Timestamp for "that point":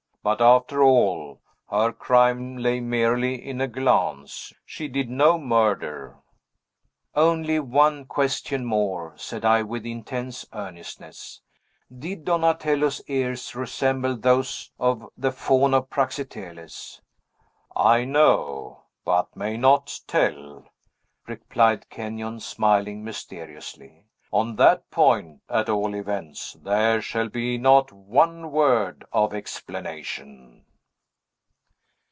24.55-25.41